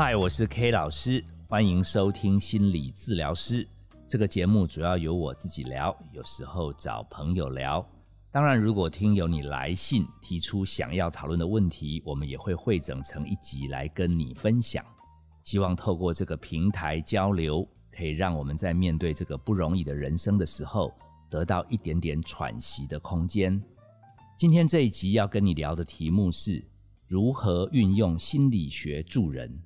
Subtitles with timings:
[0.00, 3.66] 嗨，我是 K 老师，欢迎收听心理治疗师。
[4.06, 7.84] 这个节目主要由我自己聊，有时候找朋友聊。
[8.30, 14.84] 当然，如果听友你来信提出想要讨论的问题，我们也会汇整成一集来跟你分享。
[15.42, 20.94] 希望透过这个平台交流，可以让我们在面对这个不容易的人生的时候，
[21.28, 23.60] 得到一点点喘息的空间。
[24.36, 26.64] 今天这一集要跟你聊的题目是
[27.08, 29.60] 如何运用心理学助人。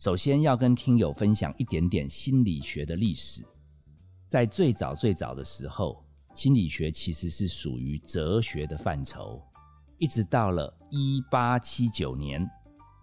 [0.00, 3.44] 首先要跟听友分享一点点心理学的历史。
[4.26, 6.02] 在最早最早的时候，
[6.34, 9.42] 心理学其实是属于哲学的范畴。
[9.98, 12.48] 一直到了一八七九年，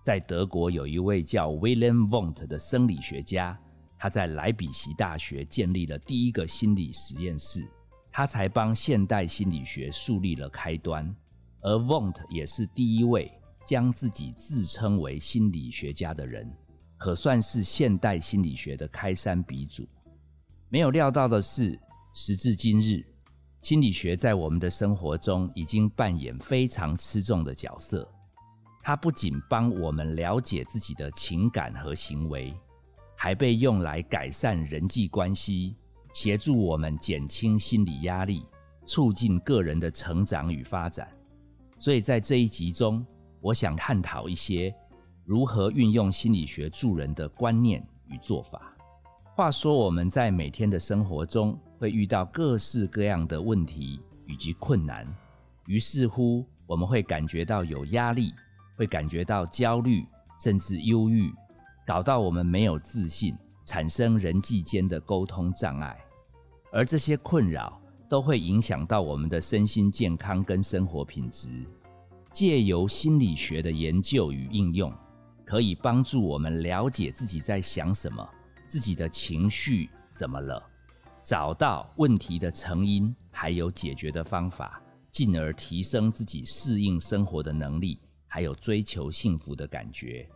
[0.01, 3.55] 在德国有一位叫 William Wundt 的生理学家，
[3.99, 7.63] 他在莱比锡大学建立了第一个心理实验室，
[8.11, 11.15] 他才帮现代心理学树立了开端。
[11.61, 13.31] 而 Wundt 也是第一位
[13.67, 16.51] 将自己自称为心理学家的人。
[16.97, 19.87] 可算是现代心理学的开山鼻祖。
[20.69, 21.79] 没有料到的是，
[22.13, 23.05] 时至今日，
[23.61, 28.07] 心理学在我们的生活中已经扮演非常吃重的角色。
[28.81, 32.53] 它不仅帮我们了解自己的情感和行为，
[33.15, 35.75] 还被用来改善人际关系，
[36.13, 38.45] 协助我们减轻心理压力，
[38.85, 41.07] 促进个人的成长与发展。
[41.77, 43.05] 所以在这一集中，
[43.41, 44.73] 我想探讨一些。
[45.27, 48.73] 如何运用心理学助人的观念与做法？
[49.35, 55.05] 话说，我们在每天的生活中会遇到各式各样的问题以及困难，
[55.65, 58.33] 于是乎我们会感觉到有压力，
[58.77, 60.05] 会感觉到焦虑，
[60.39, 61.29] 甚至忧郁，
[61.85, 65.97] 搞到我们没有自信，产生人际间的沟通障碍。
[66.71, 67.77] 而这些困扰
[68.07, 71.65] 都会影响到我们的身心健康跟生活品质。
[72.31, 74.93] 借由心理学的研究与应用。
[75.47, 78.29] 可以帮助我们了解自己在想什么，
[78.67, 80.61] 自己的情绪怎么了，
[81.23, 90.27] 找到问题的成因，还有解决的方法，进而提升自己适应生活的能力，还有追求幸福的感觉。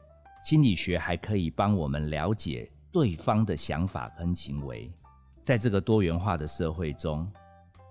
[0.46, 4.90] 心理学还可以帮我们了解对方的想法跟行为。
[5.44, 7.30] 在这个多元化的社会中，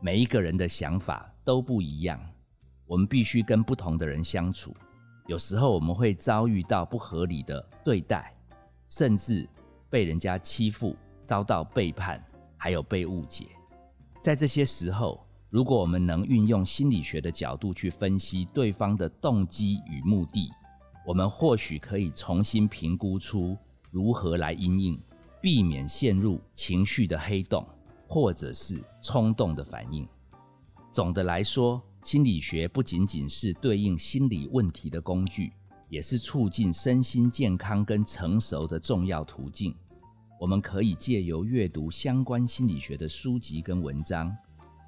[0.01, 2.19] 每一个人的想法都不一样，
[2.87, 4.75] 我们必须跟不同的人相处。
[5.31, 8.35] 有时候我们会遭遇到不合理的对待，
[8.89, 9.49] 甚至
[9.89, 12.21] 被人家欺负、遭到背叛，
[12.57, 13.47] 还有被误解。
[14.21, 20.51] 在这些时候，如果我们能运用心理学的角度去分析对方的动机与目的，
[21.07, 23.57] 我们或许可以重新评估出
[23.93, 25.01] 如何来应应，
[25.41, 27.65] 避免陷入情绪的黑洞，
[28.09, 30.09] 或者是冲动的反应。
[30.91, 31.81] 总的来说。
[32.03, 35.53] 心理学不仅仅是对应心理问题的工具，
[35.91, 39.75] 也是促进身心健康跟成熟的重要途径。
[40.41, 44.35] 我们可以借由阅读相关心理学的书籍跟文章，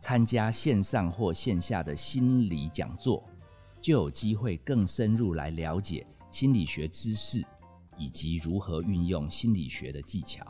[0.01, 3.23] 参加线上或线下的心理讲座，
[3.79, 7.45] 就有机会更深入来了解心理学知识
[7.99, 10.43] 以及如何运用心理学的技巧。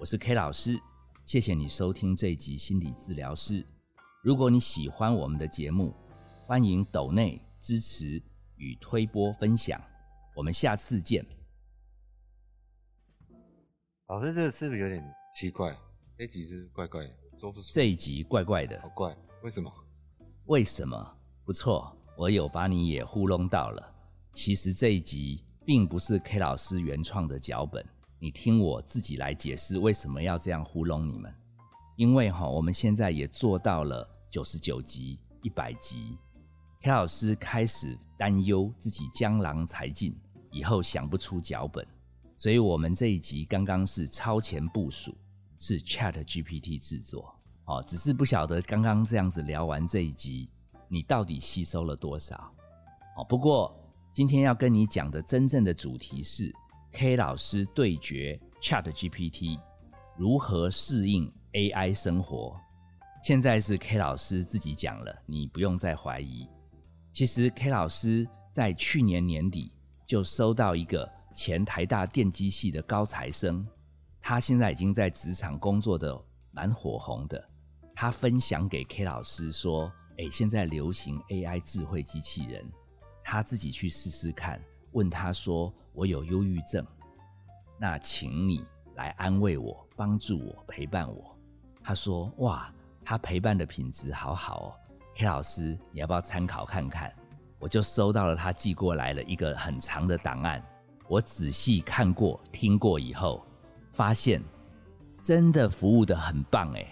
[0.00, 0.80] 我是 K 老师，
[1.26, 3.62] 谢谢你收听这一集心理治疗师。
[4.20, 5.94] 如果你喜欢我们的节目，
[6.44, 8.20] 欢迎抖内支持
[8.56, 9.80] 与推播分享。
[10.34, 11.24] 我们下次见。
[14.08, 15.04] 老师，这个是不是有点
[15.36, 15.78] 奇怪？
[16.16, 17.04] 这集是怪怪，
[17.38, 17.68] 说不出。
[17.72, 19.72] 这一集怪怪的，好怪，为什么？
[20.46, 21.16] 为什么？
[21.44, 23.94] 不错，我有把你也糊弄到了。
[24.32, 27.86] 其实这一集并不是 K 老师原创的脚本，
[28.18, 31.32] 你听我自己来解释为什么要这样糊弄你们。
[31.98, 36.16] 因为哈，我们现在也做到了九十九集、一百集
[36.80, 40.16] ，K 老师开始担忧自己江郎才尽，
[40.52, 41.84] 以后想不出脚本，
[42.36, 45.12] 所以我们这一集刚刚是超前部署，
[45.58, 50.48] 是 Chat GPT 制作，哦，只是不晓得刚刚这样子聊完这一集，
[50.86, 52.36] 你到底吸收了多少？
[53.16, 53.76] 哦，不过
[54.12, 56.54] 今天要跟你讲的真正的主题是
[56.92, 59.58] K 老师对决 Chat GPT，
[60.18, 62.58] 如何适应？AI 生活，
[63.22, 66.48] 现在是 K 老师自己讲了，你不用再怀疑。
[67.12, 69.72] 其实 K 老师在去年年底
[70.04, 73.64] 就收到一个前台大电机系的高材生，
[74.20, 76.20] 他现在已经在职场工作的
[76.50, 77.48] 蛮火红的。
[77.94, 82.68] 他分享给 K 老师说：“哎，现在流行 AI 智慧机器人，
[83.22, 84.60] 他自己去试试看。”
[84.90, 86.84] 问他说：“我有忧郁症，
[87.78, 88.64] 那请你
[88.98, 91.34] 来安慰我，帮助我，陪伴我。”
[91.82, 92.70] 他说：“哇，
[93.04, 94.68] 他陪伴的品质好好哦
[95.14, 97.10] ，K 老师，你要不要参考看看？”
[97.60, 100.62] 我就收到了他寄过来了一个很长的档案，
[101.08, 103.44] 我仔细看过、听过以后，
[103.90, 104.40] 发现
[105.20, 106.86] 真的服务的很棒诶，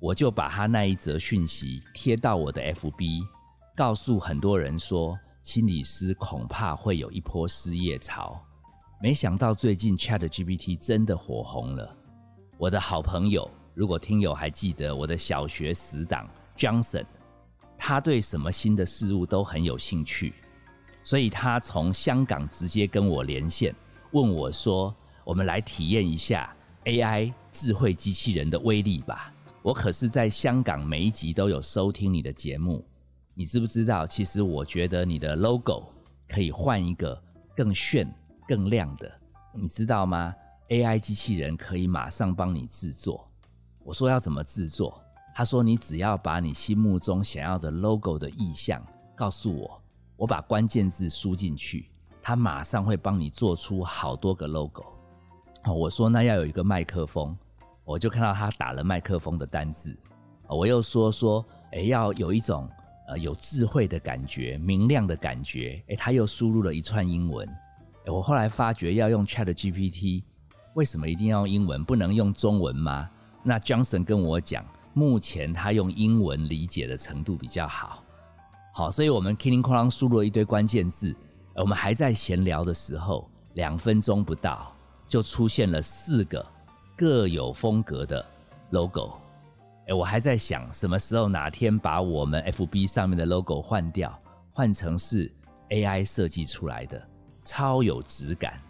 [0.00, 3.22] 我就把他那一则讯息贴到我的 FB，
[3.76, 8.44] 告诉很多人说，心理师恐怕会有一波失业潮。
[9.00, 11.96] 没想到最近 Chat GPT 真的火红了。
[12.56, 17.06] 我的好朋友，如果听友还记得我的小学死党 Johnson，
[17.78, 20.34] 他对什么新的事物都很有兴趣，
[21.04, 23.72] 所以他从香港直接跟我连线，
[24.10, 24.92] 问我说
[25.22, 26.52] ：“我们来体验一下
[26.84, 32.84] AI 智慧机器人的威力吧。”我可是在香港每一集都有收听你的节目，
[33.32, 34.04] 你知不知道？
[34.04, 35.84] 其实我觉得你的 logo
[36.26, 37.22] 可以换一个
[37.54, 38.12] 更炫。
[38.48, 39.12] 更亮的，
[39.52, 40.34] 你知道吗
[40.70, 43.30] ？AI 机器人可以马上帮你制作。
[43.84, 44.98] 我说要怎么制作？
[45.34, 48.82] 他说你只要把你心目中想要的 logo 的意向
[49.14, 49.82] 告诉我，
[50.16, 51.90] 我把关键字输进去，
[52.22, 54.84] 他马上会帮你做出好多个 logo。
[55.66, 57.36] 我说那要有一个麦克风，
[57.84, 59.94] 我就看到他打了麦克风的单字。
[60.48, 62.68] 我又说说，哎，要有一种
[63.08, 65.84] 呃有智慧的感觉，明亮的感觉。
[65.88, 67.46] 哎，他又输入了一串英文。
[68.10, 70.22] 我后来发觉要用 Chat GPT，
[70.74, 73.08] 为什么一定要用英文，不能用中文吗？
[73.42, 74.64] 那 Johnson 跟我讲，
[74.94, 78.02] 目前他用英文理解的程度比较好。
[78.72, 81.14] 好，所以我们 Killing 哐啷输入了一堆关键字，
[81.54, 84.72] 我们还在闲聊的时候，两分钟不到
[85.06, 86.44] 就出现了四个
[86.96, 88.24] 各有风格的
[88.70, 89.14] logo。
[89.88, 94.16] 哎，我还在想什么时候哪天把我们 FB 上面的 logo 换掉，
[94.52, 95.32] 换成是
[95.70, 97.02] AI 设计出来的。
[97.48, 98.60] 超有质感，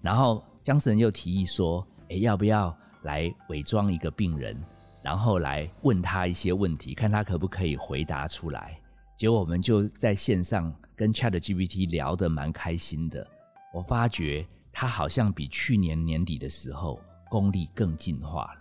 [0.00, 4.58] 然后江神又提议说：“诶，要不要来伪装一个病人，
[5.02, 8.80] 然后来问他一些问题，看他可不可以回答出来？”
[9.18, 13.24] 结果我们就在线上跟 Chat GPT 聊得蛮开心的。
[13.74, 16.98] 我发觉他好像比去年年底的时候
[17.28, 18.60] 功力更进化了。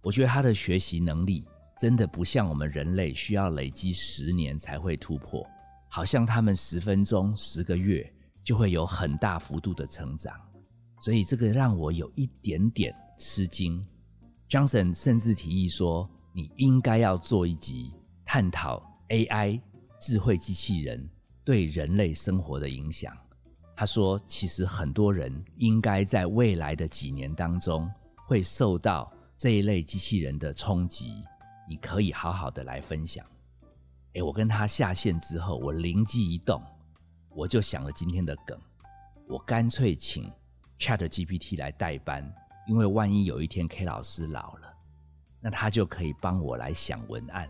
[0.00, 1.46] 我觉得他的学习能力
[1.78, 5.46] 真的不像我们人类需要累积十年才会突破，
[5.90, 8.10] 好像他们十分钟、十个月。
[8.44, 10.34] 就会有很大幅度的成长，
[11.00, 13.84] 所以这个让我有一点点吃惊。
[14.48, 17.94] Johnson 甚至提议说：“你应该要做一集
[18.24, 19.60] 探讨 AI
[20.00, 21.08] 智慧机器人
[21.44, 23.16] 对人类生活的影响。”
[23.74, 27.90] 他说：“其实很多人应该在未来的几年当中
[28.26, 31.24] 会受到这一类机器人的冲击，
[31.68, 33.24] 你可以好好的来分享。”
[34.14, 36.62] 诶，我跟他下线之后，我灵机一动。
[37.34, 38.58] 我就想了今天的梗，
[39.26, 40.30] 我干脆请
[40.78, 42.30] Chat GPT 来代班，
[42.66, 44.72] 因为万一有一天 K 老师老了，
[45.40, 47.48] 那他就可以帮我来想文案。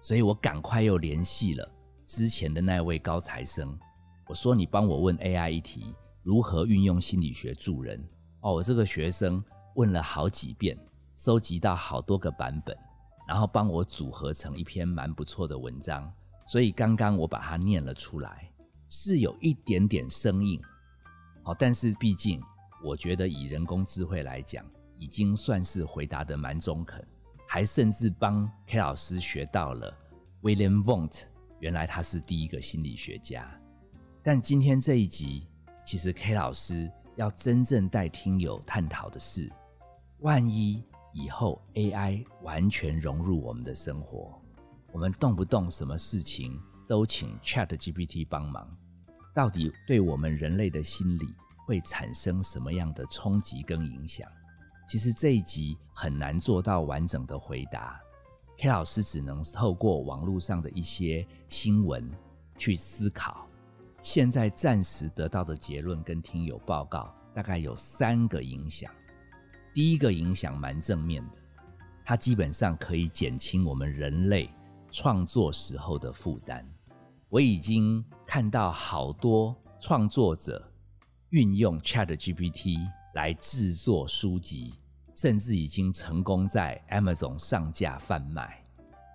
[0.00, 1.68] 所以我赶快又联系了
[2.06, 3.78] 之前的那位高材生，
[4.26, 8.02] 我说你帮我问 AI 一题，如何运用心理学助人？
[8.40, 9.42] 哦，我这个学生
[9.74, 10.78] 问了好几遍，
[11.16, 12.76] 收集到好多个版本，
[13.26, 16.12] 然后帮我组合成一篇蛮不错的文章。
[16.46, 18.50] 所以刚刚我把它念了出来。
[18.88, 20.60] 是有一点点生硬，
[21.42, 22.42] 好，但是毕竟
[22.82, 24.64] 我觉得以人工智慧来讲，
[24.98, 27.06] 已经算是回答的蛮中肯，
[27.46, 29.94] 还甚至帮 K 老师学到了
[30.42, 31.22] William Wundt，
[31.60, 33.48] 原来他是第一个心理学家。
[34.22, 35.46] 但今天这一集，
[35.84, 39.52] 其实 K 老师要真正带听友探讨的是，
[40.20, 44.40] 万一以后 AI 完全融入我们的生活，
[44.92, 46.58] 我们动不动什么事情？
[46.88, 48.66] 都请 Chat GPT 帮忙，
[49.34, 51.34] 到底对我们人类的心理
[51.66, 54.26] 会产生什么样的冲击跟影响？
[54.88, 58.00] 其实这一集很难做到完整的回答
[58.56, 62.10] ，K 老师只能透过网络上的一些新闻
[62.56, 63.46] 去思考。
[64.00, 68.90] 现在暂时得到的结论跟听友报告，大概有三个影响。
[69.74, 71.32] 第一个影响蛮正面的，
[72.02, 74.50] 它基本上可以减轻我们人类
[74.90, 76.66] 创作时候的负担。
[77.30, 80.66] 我已经看到好多创作者
[81.28, 82.78] 运用 Chat GPT
[83.14, 84.72] 来制作书籍，
[85.14, 88.64] 甚至已经成功在 Amazon 上架贩卖。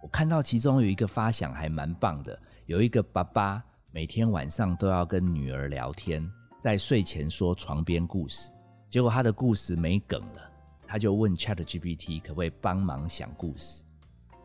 [0.04, 6.24] 我看到其中有一个发想还蛮棒的，有一个爸爸每天晚上都要跟女儿聊天，
[6.62, 8.52] 在睡前说床边故事，
[8.90, 10.52] 结果他的故事没梗了，
[10.86, 13.84] 他就问 Chat GPT 可不可以帮忙想故事，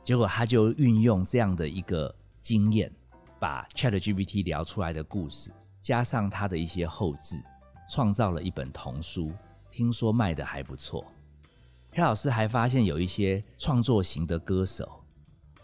[0.03, 2.91] 结果他就运用这样的一个经验。
[3.39, 7.43] 把 Chat GPT 聊出来的故事，加上他的一些后置，
[7.91, 9.33] 创造了一本童书，
[9.71, 11.05] 听说卖的还不错。
[11.91, 15.03] K 老师还发现有一些创作型的歌手，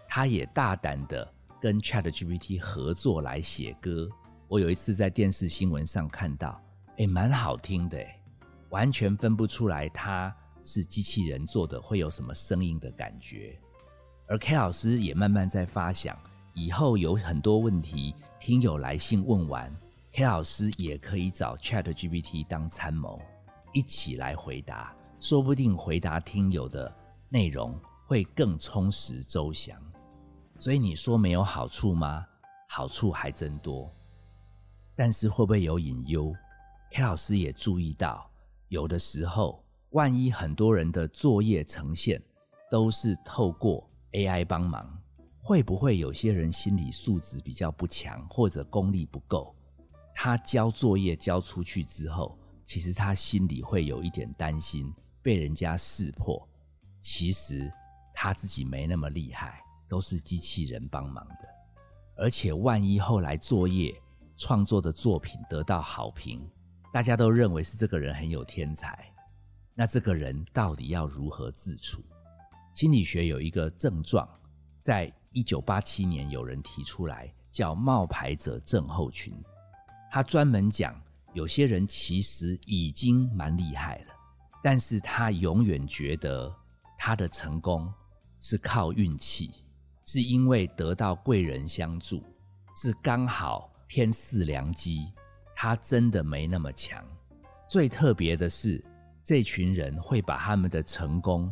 [0.08, 4.08] 他也大胆的跟 Chat GPT 合作来写歌。
[4.48, 6.60] 我有一次在电视新闻上看到，
[6.98, 7.98] 哎，蛮好听的，
[8.70, 13.58] 完全分不出来它是机器人做的，会有什么声音的感觉。
[14.26, 16.18] 而 K 老师也慢慢在发想，
[16.54, 19.74] 以后有很多问题，听友来信问完
[20.12, 23.20] ，K 老师也可以找 Chat GPT 当参谋，
[23.72, 26.94] 一起来回答，说不定回答听友的
[27.28, 29.76] 内容会更充实周详。
[30.56, 32.24] 所以你说没有好处吗？
[32.68, 33.92] 好处还真多，
[34.94, 36.32] 但是会不会有隐忧
[36.92, 38.30] ？K 老师也注意到，
[38.68, 42.22] 有的时候，万一很多人的作业呈现
[42.70, 44.96] 都是透过 AI 帮忙，
[45.46, 49.54] 会不会有些人心理素质比较不强，或者功力不够？
[50.14, 56.48] 他交作业交出去之后，其实他心里会有一点担心，被人家识破。
[56.98, 57.70] 其实
[58.14, 61.46] 他自己没那么厉害，都是机器人帮忙的。
[62.16, 63.94] 而且万一后来作业
[64.38, 66.40] 创作的作品得到好评，
[66.90, 69.12] 大家都认为是这个人很有天才，
[69.74, 72.02] 那这个人到底要如何自处？
[72.72, 74.26] 心理学有一个症状，
[74.80, 79.34] 在一九八七年有人提出来，叫冒牌者症候群。
[80.10, 80.94] 他专门讲，
[81.32, 84.14] 有些人其实已经蛮厉害了，
[84.62, 86.54] 但是他永远觉得
[86.96, 87.92] 他的成功
[88.40, 89.50] 是靠运气。
[90.06, 92.22] 是因为得到贵人相助，
[92.74, 95.10] 是刚好天赐良机，
[95.56, 97.02] 他真的没那么强。
[97.66, 98.84] 最特别的是，
[99.24, 101.50] 这群人会把他们的成功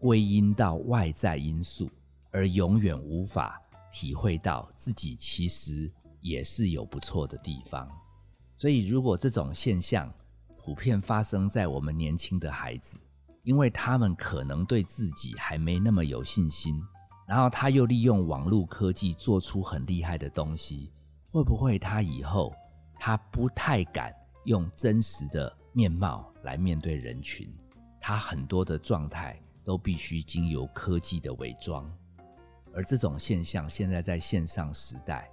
[0.00, 1.88] 归因到外在因素，
[2.32, 3.60] 而永远无法
[3.92, 7.88] 体会到自己其实也是有不错的地方。
[8.56, 10.12] 所以，如果这种现象
[10.56, 12.96] 普遍发生在我们年轻的孩子，
[13.42, 16.80] 因为他们可能对自己还没那么有信心。
[17.26, 20.92] 然后他又利用网络科技做出很厉害的东西，
[21.30, 22.52] 会不会他以后
[22.98, 27.52] 他不太敢用真实的面貌来面对人群？
[28.00, 31.90] 他很多的状态都必须经由科技的伪装，
[32.74, 35.30] 而这种现象现在在线上时代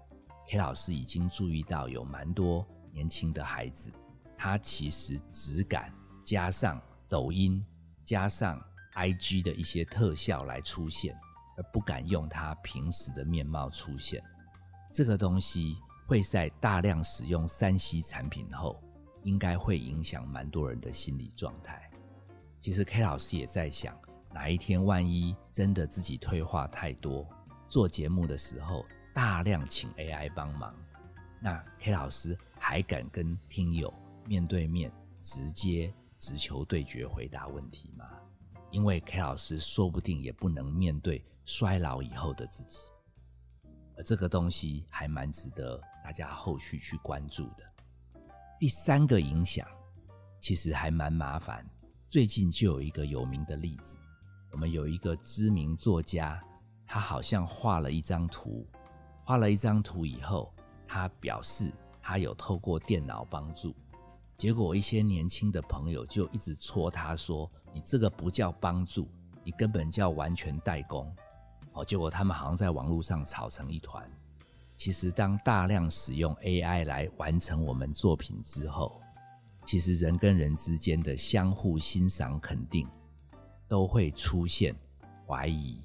[0.50, 3.92] ，K 老师已经注意到有蛮多年轻的孩子，
[4.38, 5.94] 他其实只敢
[6.24, 7.66] 加上抖音、
[8.04, 8.62] 加上
[8.96, 11.18] IG 的一些特效来出现。
[11.58, 14.24] 而不敢用他平时的面貌出现，
[14.94, 15.76] 这个东西
[16.08, 18.82] 会在大量使用三 C 产品后，
[19.24, 21.92] 应该会影响蛮多人的心理状态。
[22.62, 23.94] 其实 K 老师也在想，
[24.34, 27.28] 哪一天万一真的自己退化太多，
[27.68, 30.76] 做节目的时候大量请 AI 帮忙，
[31.42, 33.94] 那 K 老师还敢跟听友
[34.26, 38.06] 面对面直接直球对决回答问题吗？
[38.72, 41.24] 因为 K 老师说不定也不能面对。
[41.46, 42.92] 衰老以后的自己，
[43.98, 47.66] 而这个东西还蛮值得大家后续去关注的。
[48.60, 49.68] 第三个影响
[50.40, 51.68] 其实还蛮麻烦，
[52.08, 53.98] 最近就有一个有名的例子，
[54.52, 56.42] 我们有一个知名作家，
[56.86, 58.66] 他好像画了一张图，
[59.24, 60.54] 画了一张图以后，
[60.88, 63.76] 他表示他有透过电脑帮助，
[64.36, 69.08] 结果一些年轻的朋友就一直戳他说：“你这个不叫帮助，
[69.44, 71.14] 你根本叫完全代工。”
[71.74, 74.10] 哦，结果他们好像在网络上吵成一团。
[74.76, 79.00] 其实，当大量使用 AI 来完成我们作品之后，
[79.66, 82.88] 其实人跟人之间的相互欣赏、肯定，
[83.70, 84.76] 都会出现
[85.26, 85.80] 怀疑，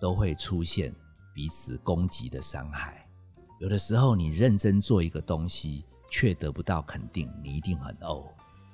[0.00, 0.94] 都会出现
[1.32, 3.08] 彼此攻击的伤害。
[3.60, 8.24] 有的时候，你认真做一个东西，却得不到肯定，你一定很怄。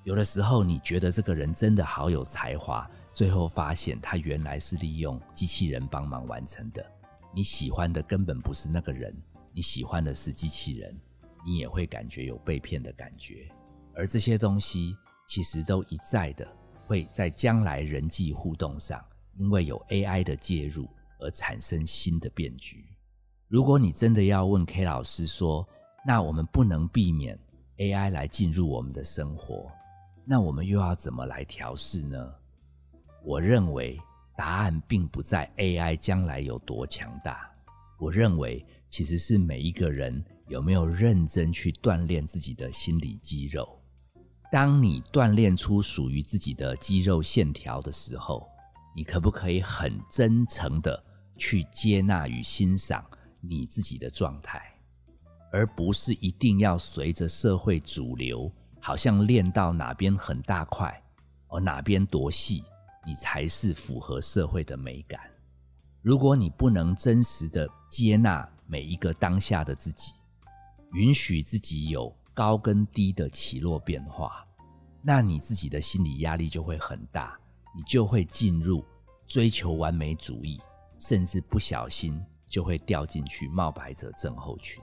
[0.02, 2.90] 有的时候，你觉得这个人真的好有才华。
[3.12, 6.84] 最后发现，他原来是利用机器人帮忙完成的。
[7.32, 9.16] 你喜欢的根本不是那个人，
[9.52, 11.00] 你喜欢的是机器人，
[11.46, 13.48] 你也会感觉有被骗的感觉。
[13.94, 14.96] 而这些东西
[15.28, 16.46] 其实都一再的
[16.86, 19.04] 会在将来人际互动上，
[19.36, 20.88] 因为有 AI 的介入
[21.18, 22.84] 而产生新的变局。
[23.48, 25.68] 如果你真的要问 K 老师说，
[26.06, 27.38] 那我们不能避免
[27.78, 29.70] AI 来进入我们的生活，
[30.24, 32.34] 那我们又要怎么来调试呢？
[33.24, 33.98] 我认为
[34.36, 37.50] 答案并不在 AI 将来有多强大，
[37.98, 43.80] 我认为其实是每一个人有没有认真去锻炼自己的心理肌肉。
[44.54, 48.48] 当你锻炼出属于自己的肌肉线条的时候，
[48.94, 51.04] 你可不可以很真诚的
[51.36, 53.04] 去接纳与欣赏
[53.40, 54.62] 你自己的状态，
[55.50, 58.48] 而不是一定要随着社会主流，
[58.80, 61.02] 好像练到哪边很大块，
[61.48, 62.62] 而哪边多细。
[63.04, 65.20] 你才是符合社会的美感。
[66.00, 70.12] 如果你不能真实的接纳每一个当下的自己，
[70.92, 74.44] 允许自己有高跟低的起落变化，
[75.00, 77.38] 那你自己的心理压力就会很大，
[77.74, 78.84] 你就会进入
[79.26, 80.60] 追求完美主义，
[80.98, 84.82] 甚至不小心就会掉进去冒牌者症候群。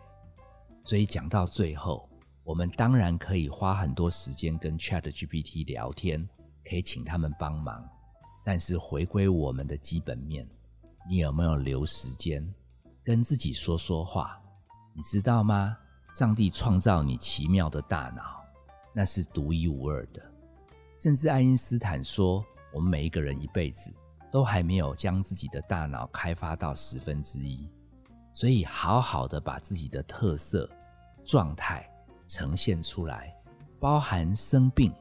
[0.86, 2.10] 所以讲到最后，
[2.44, 6.28] 我们当然可以花很多时间跟 Chat GPT 聊天，
[6.64, 7.88] 可以请他们帮忙，
[8.46, 10.48] 但是回归我们的基本面，
[11.08, 12.48] 你有没有留时间
[13.04, 14.42] 跟自己说说话？
[14.94, 15.78] 你知道吗？
[16.14, 18.44] 上帝创造你奇妙的大脑，
[18.94, 20.22] 那是独一无二的。
[21.00, 23.90] 甚至爱因斯坦说，我们每一个人一辈子
[24.30, 27.68] 都还没有将自己的大脑开发到十分之一。
[28.34, 30.70] 所以，好好的把自己的特色、
[31.26, 31.90] 状态
[32.28, 33.34] 呈现出来，
[33.80, 34.94] 包含生病，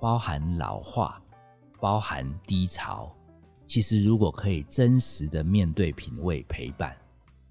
[0.00, 1.22] 包含老化，
[1.80, 3.14] 包含低潮。
[3.66, 6.96] 其实，如果可以真实的面对、品味、陪伴。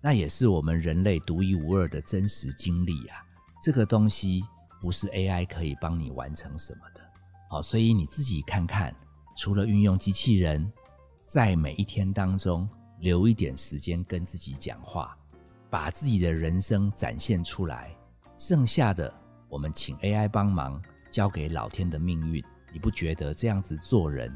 [0.05, 3.25] 那也是我们人类独一无二的真实经历啊！
[3.59, 4.43] 这个东西
[4.79, 7.01] 不是 AI 可以帮你完成什么的，
[7.49, 8.95] 好，所以你自己看看，
[9.35, 10.71] 除了运用机器人，
[11.25, 12.69] 在每一天当中
[12.99, 15.17] 留一点时间跟自己讲话，
[15.71, 17.89] 把自己的人生展现出来，
[18.37, 19.11] 剩下的
[19.49, 22.45] 我们请 AI 帮忙，交给老天的命运。
[22.71, 24.31] 你不觉得这样子做人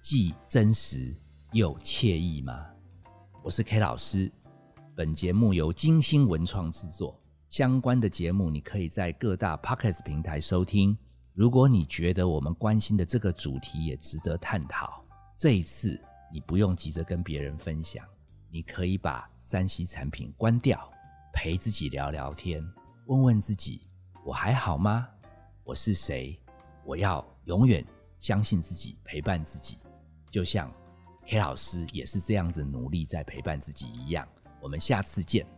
[0.00, 1.12] 既真实
[1.50, 2.64] 又惬意吗？
[3.42, 4.30] 我是 K 老师。
[4.98, 7.16] 本节目由金星文创制作，
[7.48, 10.98] 相关的节目你可以在各大 Podcast 平台收听。
[11.34, 15.04] 如果你觉得我们关心的这个主题也值得探讨，
[15.36, 15.96] 这一次
[16.32, 18.04] 你不用急着跟别人分享，
[18.50, 20.90] 你可以把三 C 产品关掉，
[21.32, 22.60] 陪自己聊聊天，
[23.06, 23.82] 问问自己：
[24.26, 25.06] 我还好吗？
[25.62, 26.36] 我是谁？
[26.84, 27.86] 我要永远
[28.18, 29.78] 相信自己，陪伴自己，
[30.28, 30.68] 就像
[31.24, 34.26] K 老师也是这样子努力在陪伴自己一样。
[34.60, 35.57] 我们下次见。